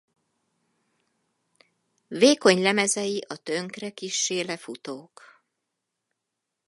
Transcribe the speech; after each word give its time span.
Vékony 2.07 2.61
lemezei 2.61 3.25
a 3.27 3.35
tönkre 3.35 3.89
kissé 3.91 4.41
lefutók. 4.41 5.43